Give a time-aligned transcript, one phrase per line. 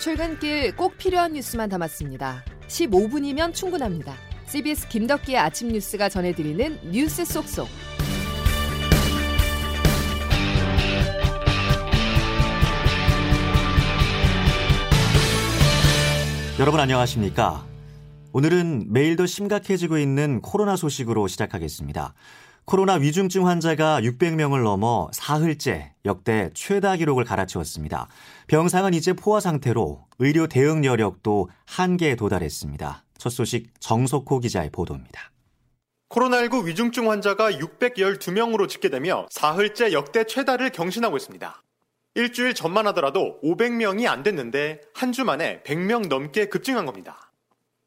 [0.00, 2.42] 출근길 꼭 필요한 뉴스만 담았습니다.
[2.68, 4.14] 15분이면 충분합니다.
[4.46, 7.68] CBS 김덕기의 아침 뉴스가 전해드리는 뉴스 속속.
[16.58, 17.66] 여러분 안녕하십니까?
[18.32, 22.14] 오늘은 매일 더 심각해지고 있는 코로나 소식으로 시작하겠습니다.
[22.70, 28.06] 코로나 위중증 환자가 600명을 넘어 사흘째 역대 최다 기록을 갈아치웠습니다.
[28.46, 33.02] 병상은 이제 포화 상태로 의료 대응 여력도 한계에 도달했습니다.
[33.18, 35.32] 첫 소식 정석호 기자의 보도입니다.
[36.10, 41.62] 코로나19 위중증 환자가 612명으로 집계되며 사흘째 역대 최다를 경신하고 있습니다.
[42.14, 47.29] 일주일 전만 하더라도 500명이 안 됐는데 한 주 만에 100명 넘게 급증한 겁니다.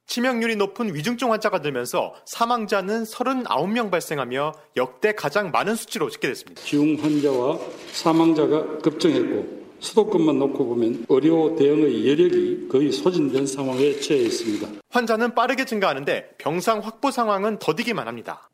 [0.05, 6.61] 치명률이 높은 위중증 환자가 늘면서 사망자는 39명 발생하며 역대 가장 많은 수치로 집계됐습니다.
[6.63, 7.59] 중 환자와
[7.91, 14.81] 사망자가 급증했고 수도권만 놓고 보면 의료 대응의 여력이 거의 소진된 상황에 처해 있습니다.
[14.89, 18.49] 환자는 빠르게 증가하는데 병상 확보 상황은 더디기만 합니다.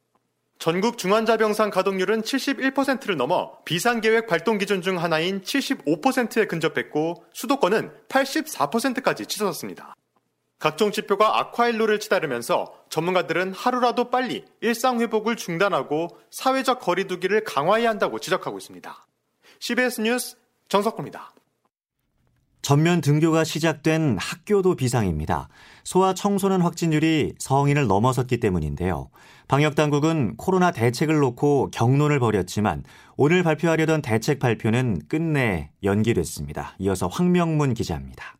[0.57, 9.25] 전국 중환자 병상 가동률은 71%를 넘어 비상계획 발동 기준 중 하나인 75%에 근접했고 수도권은 84%까지
[9.25, 9.95] 치솟았습니다.
[10.59, 18.57] 각종 지표가 악화일로를 치달으면서 전문가들은 하루라도 빨리 일상 회복을 중단하고 사회적 거리두기를 강화해야 한다고 지적하고
[18.57, 19.07] 있습니다.
[19.59, 20.35] CBS 뉴스
[20.67, 21.33] 정석호입니다.
[22.61, 25.47] 전면 등교가 시작된 학교도 비상입니다.
[25.85, 29.09] 소아 청소년 확진율이 성인을 넘어섰기 때문인데요.
[29.47, 32.83] 방역당국은 코로나 대책을 놓고 경론을 벌였지만
[33.15, 36.75] 오늘 발표하려던 대책 발표는 끝내 연기됐습니다.
[36.79, 38.38] 이어서 황명문 기자입니다.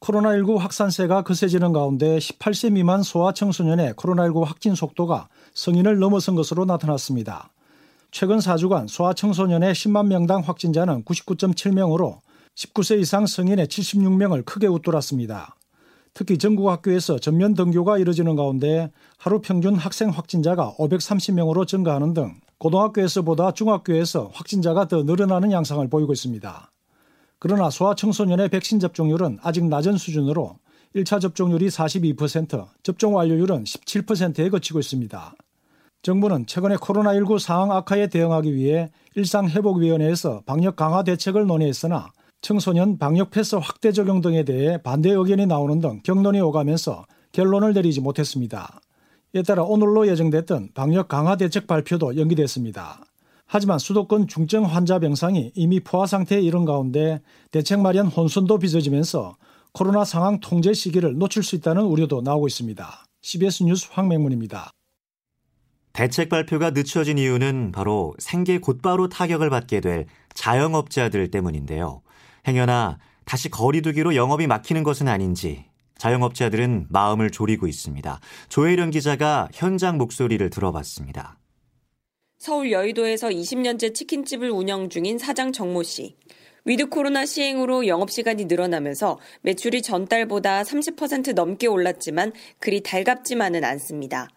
[0.00, 7.50] 코로나19 확산세가 거세지는 가운데 18세 미만 소아 청소년의 코로나19 확진 속도가 성인을 넘어선 것으로 나타났습니다.
[8.10, 12.20] 최근 4주간 소아 청소년의 10만 명당 확진자는 99.7명으로
[12.54, 15.56] 19세 이상 성인의 76명을 크게 웃돌았습니다.
[16.14, 23.52] 특히 전국 학교에서 전면 등교가 이뤄지는 가운데 하루 평균 학생 확진자가 530명으로 증가하는 등 고등학교에서보다
[23.52, 26.70] 중학교에서 확진자가 더 늘어나는 양상을 보이고 있습니다.
[27.48, 30.58] 그러나 소아청소년의 백신 접종률은 아직 낮은 수준으로
[30.96, 35.32] 1차 접종률이 42%, 접종 완료율은 17%에 그치고 있습니다.
[36.02, 43.54] 정부는 최근에 코로나19 상황 악화에 대응하기 위해 일상회복위원회에서 방역 강화 대책을 논의했으나 청소년 방역 패스
[43.54, 48.80] 확대 적용 등에 대해 반대 의견이 나오는 등 경론이 오가면서 결론을 내리지 못했습니다.
[49.36, 53.05] 이에 따라 오늘로 예정됐던 방역 강화 대책 발표도 연기됐습니다.
[53.46, 57.20] 하지만 수도권 중증 환자 병상이 이미 포화 상태에 이른 가운데
[57.52, 59.36] 대책 마련 혼선도 빚어지면서
[59.72, 63.06] 코로나 상황 통제 시기를 놓칠 수 있다는 우려도 나오고 있습니다.
[63.22, 64.70] CBS 뉴스 황맹문입니다.
[65.92, 72.02] 대책 발표가 늦춰진 이유는 바로 생계 곧바로 타격을 받게 될 자영업자들 때문인데요.
[72.46, 75.64] 행여나 다시 거리두기로 영업이 막히는 것은 아닌지
[75.98, 78.20] 자영업자들은 마음을 졸이고 있습니다.
[78.48, 81.38] 조혜련 기자가 현장 목소리를 들어봤습니다.
[82.38, 86.16] 서울 여의도에서 20년째 치킨집을 운영 중인 사장 정모 씨.
[86.66, 94.28] 위드 코로나 시행으로 영업시간이 늘어나면서 매출이 전달보다 30% 넘게 올랐지만 그리 달갑지만은 않습니다.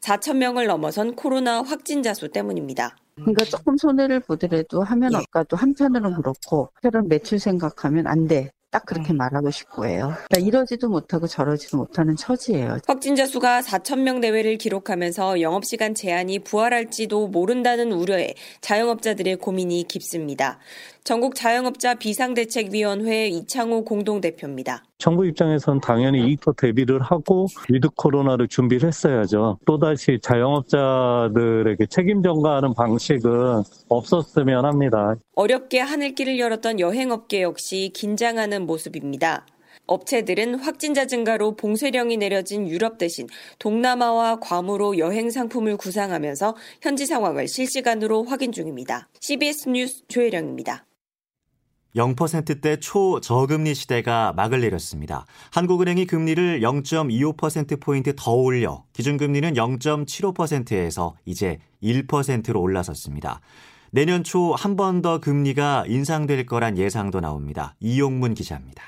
[0.00, 2.96] 4천 명을 넘어선 코로나 확진자 수 때문입니다.
[3.16, 8.50] 그러니까 조금 손해를 보더라도 하면 아까도 한편으로는 그렇고 그런 매출 생각하면 안 돼.
[8.70, 9.16] 딱 그렇게 음.
[9.16, 10.14] 말하고 싶고요.
[10.28, 12.78] 그러니까 이러지도 못하고 저러지도 못하는 처지예요.
[12.86, 20.58] 확진자 수가 4천 명 내외를 기록하면서 영업시간 제한이 부활할지도 모른다는 우려에 자영업자들의 고민이 깊습니다.
[21.04, 24.82] 전국 자영업자 비상대책위원회 이창호 공동대표입니다.
[24.98, 29.58] 정부 입장에선 당연히 이거 대비를 하고 위드 코로나를 준비를 했어야죠.
[29.66, 35.14] 또다시 자영업자들에게 책임 전가하는 방식은 없었으면 합니다.
[35.34, 39.46] 어렵게 하늘길을 열었던 여행업계 역시 긴장하는 모습입니다.
[39.86, 48.24] 업체들은 확진자 증가로 봉쇄령이 내려진 유럽 대신 동남아와 괌으로 여행 상품을 구상하면서 현지 상황을 실시간으로
[48.24, 49.08] 확인 중입니다.
[49.20, 50.86] CBS 뉴스 조혜령입니다.
[51.96, 55.24] 0%대 초저금리 시대가 막을 내렸습니다.
[55.50, 63.40] 한국은행이 금리를 0.25%포인트 더 올려 기준금리는 0.75%에서 이제 1%로 올라섰습니다.
[63.92, 67.74] 내년 초 한 번 더 금리가 인상될 거란 예상도 나옵니다.
[67.80, 68.82] 이용문 기자입니다.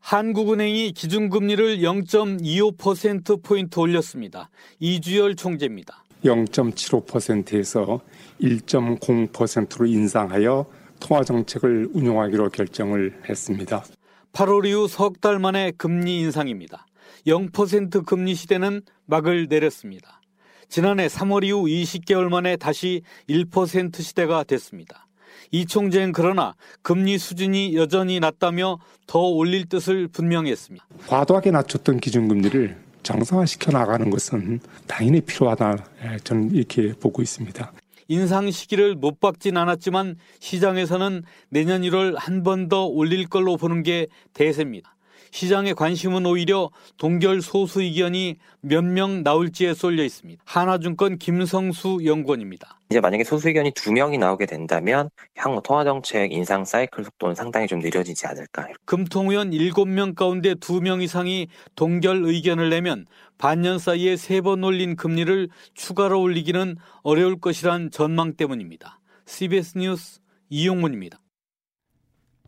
[0.00, 4.50] 한국은행이 기준금리를 0.25%포인트 올렸습니다.
[4.80, 6.04] 이주열 총재입니다.
[6.24, 8.00] 0.75%에서
[8.40, 10.66] 1.0%로 인상하여
[11.02, 13.84] 통화 정책을 운용하기로 결정을 했습니다.
[14.32, 16.86] 8월 이후 석 달 만에 금리 인상입니다.
[17.26, 20.20] 0% 금리 시대는 막을 내렸습니다.
[20.68, 25.06] 지난해 3월 이후 20개월 만에 다시 1% 시대가 됐습니다.
[25.50, 30.86] 이 총재는 그러나 금리 수준이 여전히 낮다며 더 올릴 뜻을 분명했습니다.
[31.08, 35.84] 과도하게 낮췄던 기준금리를 정상화시켜 나가는 것은 당연히 필요하다
[36.24, 37.72] 저는 이렇게 보고 있습니다.
[38.08, 44.06] 인상 시기를 못 박진 않았지만 시장에서는 내년 1월 한 번 더 올릴 걸로 보는 게
[44.34, 44.94] 대세입니다.
[45.32, 50.42] 시장의 관심은 오히려 동결 소수 의견이 몇 명 나올지에 쏠려 있습니다.
[50.46, 52.78] 하나증권 김성수 연구원입니다.
[52.90, 57.66] 이제 만약에 소수 의견이 두 명이 나오게 된다면 향후 통화 정책 인상 사이클 속도는 상당히
[57.66, 58.68] 좀 느려지지 않을까.
[58.84, 63.06] 금통위원 7명 가운데 2명 이상이 동결 의견을 내면
[63.38, 69.00] 반년 사이에 세 번 올린 금리를 추가로 올리기는 어려울 것이란 전망 때문입니다.
[69.26, 70.20] CBS 뉴스
[70.50, 71.18] 이용문입니다.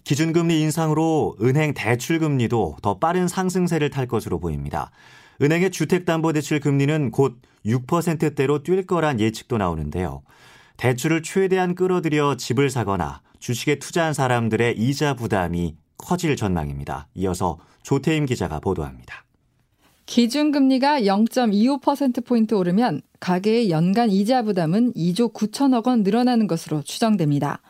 [0.05, 4.91] 기준금리 인상으로 은행 대출금리도 더 빠른 상승세를 탈 것으로 보입니다.
[5.41, 10.23] 은행의 주택담보대출 금리는 곧 6%대로 뛸 거란 예측도 나오는데요.
[10.77, 17.09] 대출을 최대한 끌어들여 집을 사거나 주식에 투자한 사람들의 이자 부담이 커질 전망입니다.
[17.15, 19.25] 이어서 조태임 기자가 보도합니다.
[20.07, 27.63] 기준금리가 0.25%포인트 오르면 가계의 연간 이자 부담은 2조 9천억 원 늘어나는 것으로 추정됩니다.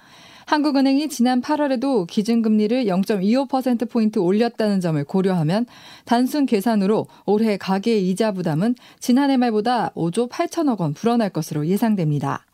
[0.47, 5.67] 한국은행이 지난 8월에도 기준금리를 0.25%포인트 올렸다는 점을 고려하면
[6.05, 12.47] 단순 계산으로 올해 가계의 이자 부담은 지난해 말보다 5조 8천억 원 불어날 것으로 예상됩니다.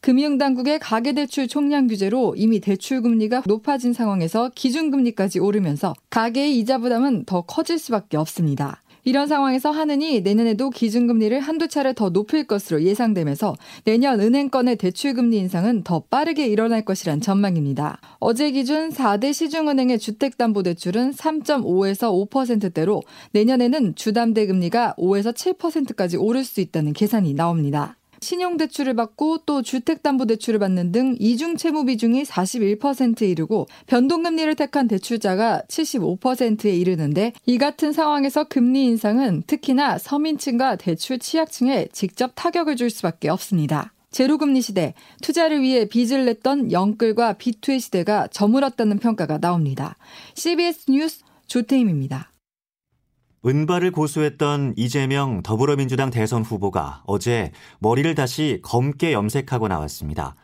[0.00, 7.78] 금융당국의 가계대출 총량 규제로 이미 대출금리가 높아진 상황에서 기준금리까지 오르면서 가계의 이자 부담은 더 커질
[7.78, 8.82] 수밖에 없습니다.
[9.04, 13.54] 이런 상황에서 하느니 내년에도 기준금리를 한두 차례 더 높일 것으로 예상되면서
[13.84, 18.00] 내년 은행권의 대출금리 인상은 더 빠르게 일어날 것이란 전망입니다.
[18.18, 23.02] 어제 기준 4대 시중은행의 주택담보대출은 3.5에서 5%대로
[23.32, 27.97] 내년에는 주담대 금리가 5에서 7%까지 오를 수 있다는 계산이 나옵니다.
[28.20, 36.74] 신용대출을 받고 또 주택담보대출을 받는 등 이중 채무 비중이 41%에 이르고 변동금리를 택한 대출자가 75%에
[36.76, 43.92] 이르는데 이 같은 상황에서 금리 인상은 특히나 서민층과 대출 취약층에 직접 타격을 줄 수밖에 없습니다.
[44.10, 49.96] 제로금리 시대, 투자를 위해 빚을 냈던 영끌과 비투의 시대가 저물었다는 평가가 나옵니다.
[50.34, 52.30] CBS 뉴스 조태임입니다.
[53.46, 60.34] 은발을 고수했던 이재명 더불어민주당 대선 후보가 어제 머리를 다시 검게 염색하고 나왔습니다.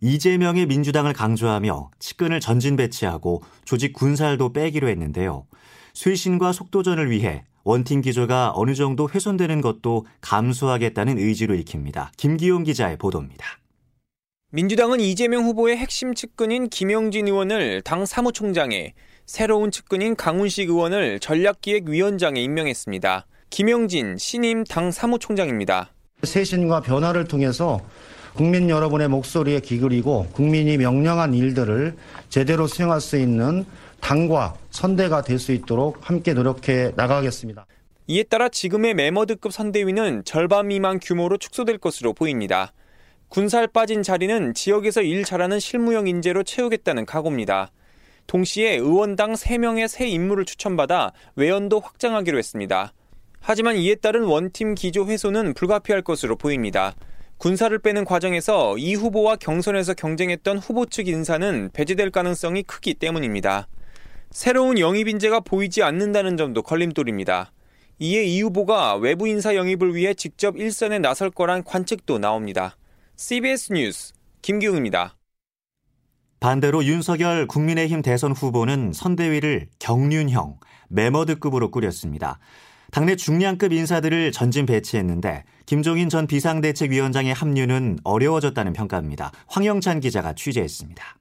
[0.00, 5.46] 이재명의 민주당을 강조하며 측근을 전진 배치하고 조직 군살도 빼기로 했는데요.
[5.94, 12.12] 쇄신과 속도전을 위해 원팀 기조가 어느 정도 훼손되는 것도 감수하겠다는 의지로 읽힙니다.
[12.18, 13.46] 김기용 기자의 보도입니다.
[14.50, 18.92] 민주당은 이재명 후보의 핵심 측근인 김영진 의원을 당 사무총장에
[19.26, 23.26] 새로운 측근인 강훈식 의원을 전략기획위원장에 임명했습니다.
[23.50, 25.92] 김영진 신임 당 사무총장입니다.
[26.22, 27.80] 쇄신과 변화를 통해서
[28.34, 31.94] 국민 여러분의 목소리에 기울이고 국민이 명령한 일들을
[32.28, 33.64] 제대로 수행할 수 있는
[34.00, 37.66] 당과 선대가 될 수 있도록 함께 노력해 나가겠습니다.
[38.06, 42.72] 이에 따라 지금의 메머드급 선대위는 절반 미만 규모로 축소될 것으로 보입니다.
[43.28, 47.70] 군살 빠진 자리는 지역에서 일 잘하는 실무형 인재로 채우겠다는 각오입니다.
[48.26, 52.92] 동시에 의원당 3명의 새 인물을 추천받아 외연도 확장하기로 했습니다.
[53.40, 56.94] 하지만 이에 따른 원팀 기조 훼손은 불가피할 것으로 보입니다.
[57.36, 63.68] 군사를 빼는 과정에서 이 후보와 경선에서 경쟁했던 후보 측 인사는 배제될 가능성이 크기 때문입니다.
[64.30, 67.52] 새로운 영입 인재가 보이지 않는다는 점도 걸림돌입니다.
[67.98, 72.76] 이에 이 후보가 외부 인사 영입을 위해 직접 일선에 나설 거란 관측도 나옵니다.
[73.16, 74.12] CBS 뉴스
[74.42, 75.16] 김기웅입니다.
[76.44, 80.58] 반대로 윤석열 국민의힘 대선 후보는 선대위를 경륜형,
[80.90, 82.38] 메머드급으로 꾸렸습니다.
[82.92, 89.32] 당내 중량급 인사들을 전진 배치했는데 김종인 전 비상대책위원장의 합류는 어려워졌다는 평가입니다.
[89.46, 91.16] 황영찬 기자가 취재했습니다.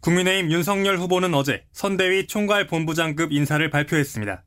[0.00, 4.42] 국민의힘 윤석열 후보는 어제 선대위 총괄 본부장급 인사를 발표했습니다.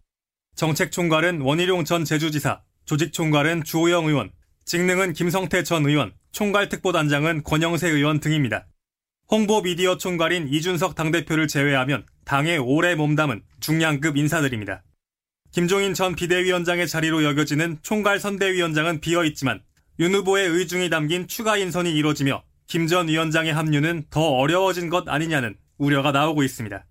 [0.58, 4.32] 정책 총괄은 원희룡 전 제주지사, 조직 총괄은 주호영 의원,
[4.66, 8.68] 직능은 김성태 전 의원, 총괄 특보단장은 권영세 의원 등입니다.
[9.30, 14.84] 홍보 미디어 총괄인 이준석 당대표를 제외하면 당의 오래 몸담은 중량급 인사들입니다.
[15.52, 19.62] 김종인 전 비대위원장의 자리로 여겨지는 총괄 선대위원장은 비어있지만
[20.00, 25.58] 윤 후보의 의중이 담긴 추가 인선이 이뤄지며 김 전 위원장의 합류는 더 어려워진 것 아니냐는
[25.78, 26.86] 우려가 나오고 있습니다.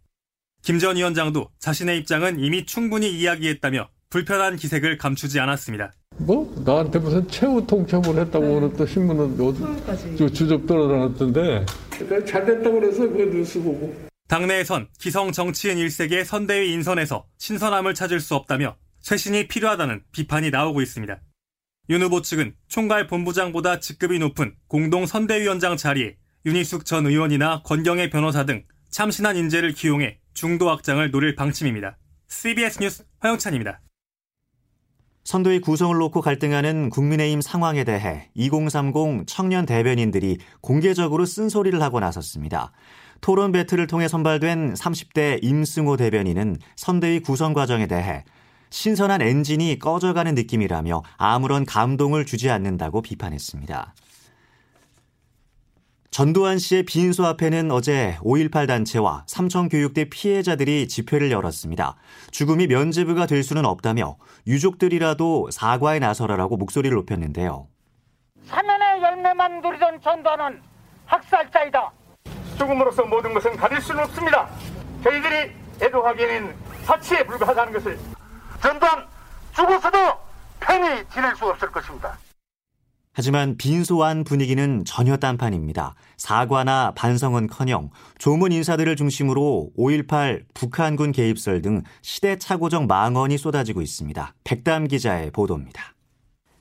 [0.62, 5.92] 김 전 위원장도 자신의 입장은 이미 충분히 이야기했다며 불편한 기색을 감추지 않았습니다.
[6.18, 11.66] 뭐 나한테 무슨 최후 통첩을 했다고 오늘 또 신문은 요, 주접 떨어졌던데
[12.26, 13.94] 잘 됐다고 그래서 그 뉴스 보고
[14.28, 21.20] 당내에선 기성 정치인 일색의 선대위 인선에서 신선함을 찾을 수 없다며 쇄신이 필요하다는 비판이 나오고 있습니다.
[21.90, 28.44] 윤 후보 측은 총괄 본부장보다 직급이 높은 공동 선대위원장 자리에 윤희숙 전 의원이나 권경의 변호사
[28.44, 31.98] 등 참신한 인재를 기용해 중도 확장을 노릴 방침입니다.
[32.26, 33.80] CBS 뉴스 화영찬입니다.
[35.26, 42.70] 선도의 구성을 놓고 갈등하는 국민의힘 상황에 대해 2030 청년 대변인들이 공개적으로 쓴소리를 하고 나섰습니다.
[43.20, 48.22] 토론 배틀을 통해 선발된 30대 임승호 대변인은 선대위 구성 과정에 대해
[48.70, 53.94] 신선한 엔진이 꺼져가는 느낌이라며 아무런 감동을 주지 않는다고 비판했습니다.
[56.16, 61.94] 전두환 씨의 빈소 앞에는 어제 5.18 단체와 삼청교육대 피해자들이 집회를 열었습니다.
[62.30, 67.68] 죽음이 면죄부가 될 수는 없다며 유족들이라도 사과에 나서라라고 목소리를 높였는데요.
[68.46, 70.62] 사면의 열매만 누리던 전두환은
[71.04, 71.92] 학살자이다.
[72.56, 74.48] 죽음으로써 모든 것은 가릴 수는 없습니다.
[75.04, 76.54] 저희들이 애도하기에는
[76.84, 77.98] 사치에 불과하다는 것을
[78.62, 79.06] 전두환
[79.54, 79.98] 죽어서도
[80.60, 82.16] 편히 지낼 수 없을 것입니다.
[83.16, 85.94] 하지만 빈소안 분위기는 전혀 딴판입니다.
[86.18, 94.34] 사과나 반성은 커녕 조문 인사들을 중심으로 5.18 북한군 개입설 등 시대착오적 망언이 쏟아지고 있습니다.
[94.44, 95.95] 백담 기자의 보도입니다.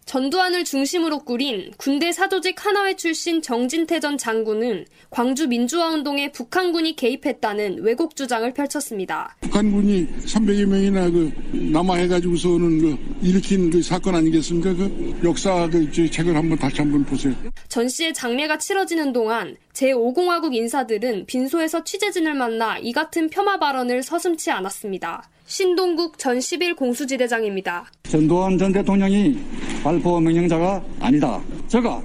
[0.06, 8.16] 전두환을 중심으로 꾸린 군대 사조직 하나회 출신 정진태 전 장군은 광주 민주화운동에 북한군이 개입했다는 왜곡
[8.16, 9.36] 주장을 펼쳤습니다.
[9.42, 14.74] 북한군이 300여 명이나 그 남아해가지고서는 그 일으킨 그 사건 아니겠습니까?
[14.76, 17.34] 그 역사 그 책을 한번 다시 한번 보세요.
[17.68, 24.52] 전 씨의 장례가 치러지는 동안 제5공화국 인사들은 빈소에서 취재진을 만나 이 같은 폄하 발언을 서슴치
[24.52, 25.28] 않았습니다.
[25.46, 27.86] 신동국 전 11 공수지대장입니다.
[28.04, 29.38] 전두환 전 대통령이
[29.84, 31.40] 발포 명령자가 아니다.
[31.68, 32.02] 제가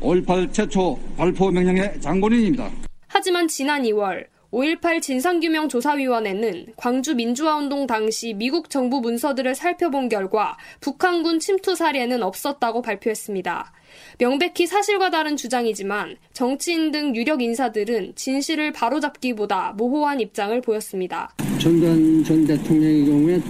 [0.00, 2.70] 5.18 최초 발포 명령의 장본인입니다.
[3.08, 11.74] 하지만 지난 2월 5.18 진상규명조사위원회는 광주 민주화운동 당시 미국 정부 문서들을 살펴본 결과 북한군 침투
[11.74, 13.72] 사례는 없었다고 발표했습니다.
[14.18, 21.34] 명백히 사실과 다른 주장이지만 정치인 등 유력 인사들은 진실을 바로잡기보다 모호한 입장을 보였습니다.
[21.58, 23.40] 전두환 전 대통령의 경우에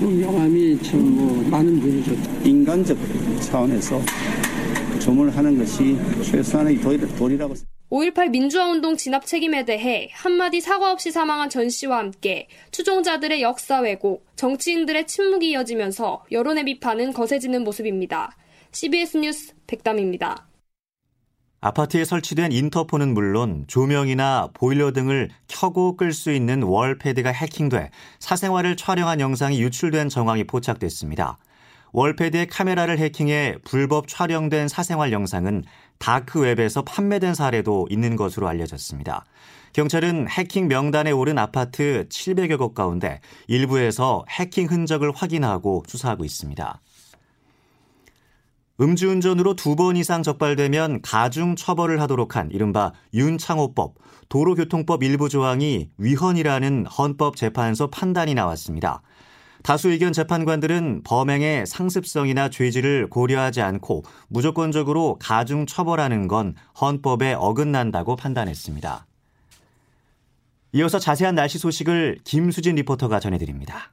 [0.00, 2.16] 명함이 참뭐 많은 분이죠.
[2.44, 2.98] 인간적
[3.42, 4.00] 차원에서
[4.98, 7.54] 조문하는 것이 최소한의 도리라고
[7.90, 14.26] 5.18 민주화운동 진압 책임에 대해 한마디 사과 없이 사망한 전 씨와 함께 추종자들의 역사 왜곡,
[14.36, 18.36] 정치인들의 침묵이 이어지면서 여론의 비판은 거세지는 모습입니다.
[18.72, 20.48] CBS 뉴스 백담입니다.
[21.60, 27.90] 아파트에 설치된 인터폰은 물론 조명이나 보일러 등을 켜고 끌 수 있는 월패드가 해킹돼
[28.20, 31.38] 사생활을 촬영한 영상이 유출된 정황이 포착됐습니다.
[31.92, 35.64] 월패드의 카메라를 해킹해 불법 촬영된 사생활 영상은
[35.98, 39.24] 다크웹에서 판매된 사례도 있는 것으로 알려졌습니다.
[39.72, 46.80] 경찰은 해킹 명단에 오른 아파트 700여 곳 가운데 일부에서 해킹 흔적을 확인하고 수사하고 있습니다.
[48.80, 53.94] 음주운전으로 두 번 이상 적발되면 가중 처벌을 하도록 한 이른바 윤창호법,
[54.28, 59.02] 도로교통법 일부 조항이 위헌이라는 헌법재판소 판단이 나왔습니다.
[59.62, 69.06] 다수 의견 재판관들은 범행의 상습성이나 죄질을 고려하지 않고 무조건적으로 가중 처벌하는 건 헌법에 어긋난다고 판단했습니다.
[70.72, 73.92] 이어서 자세한 날씨 소식을 김수진 리포터가 전해드립니다.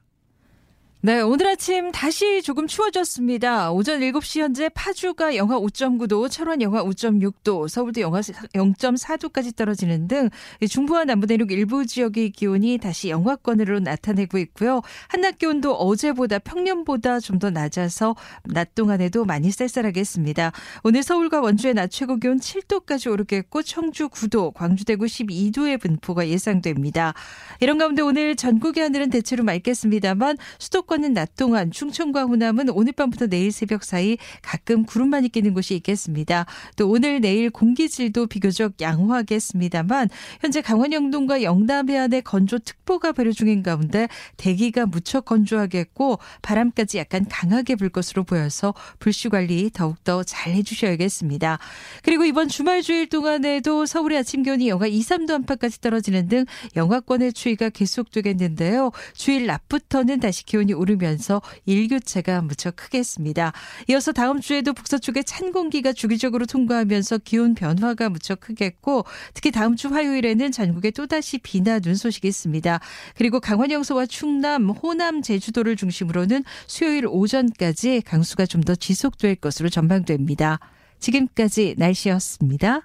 [1.06, 3.70] 네, 오늘 아침 다시 조금 추워졌습니다.
[3.70, 10.30] 오전 7시 현재 파주가 영하 5.9도, 철원 영하 5.6도, 서울도 영하 0.4도까지 떨어지는 등
[10.68, 14.82] 중부와 남부 내륙 일부 지역의 기온이 다시 영하권으로 나타내고 있고요.
[15.06, 20.50] 한낮 기온도 어제보다 평년보다 좀 더 낮아서 낮 동안에도 많이 쌀쌀하겠습니다.
[20.82, 27.14] 오늘 서울과 원주의 낮 최고 기온 7도까지 오르겠고 청주 9도, 광주 대구 12도의 분포가 예상됩니다.
[27.60, 33.26] 이런 가운데 오늘 전국의 하늘은 대체로 맑겠습니다만 수도권 수도권은 낮 동안, 충청과 호남은 오늘 밤부터
[33.26, 36.46] 내일 새벽 사이 가끔 구름만이 끼는 곳이 있겠습니다.
[36.76, 40.08] 또 오늘 내일 공기질도 비교적 양호하겠습니다만
[40.40, 47.76] 현재 강원 영동과 영남 해안에 건조특보가 발효 중인 가운데 대기가 무척 건조하겠고 바람까지 약간 강하게
[47.76, 51.58] 불 것으로 보여서 불씨 관리 더욱더 잘 해주셔야겠습니다.
[52.02, 57.32] 그리고 이번 주말 주일 동안에도 서울의 아침 기온이 영하 2, 3도 안팎까지 떨어지는 등 영하권의
[57.34, 58.90] 추위가 계속되겠는데요.
[59.14, 63.52] 주일 낮부터는 다시 기온이 오르면서 일교차가 무척 크겠습니다.
[63.88, 69.88] 이어서 다음 주에도 북서쪽에 찬 공기가 주기적으로 통과하면서 기온 변화가 무척 크겠고 특히 다음 주
[69.88, 72.80] 화요일에는 전국에 또다시 비나 눈 소식이 있습니다.
[73.16, 80.58] 그리고 강원 영서와 충남, 호남, 제주도를 중심으로는 수요일 오전까지 강수가 좀 더 지속될 것으로 전망됩니다.
[80.98, 82.80] 지금까지 날씨였습니다.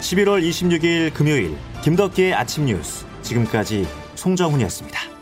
[0.00, 3.86] 11월 26일 금요일 김덕기의 아침 뉴스 지금까지
[4.18, 5.17] 송정훈이었습니다.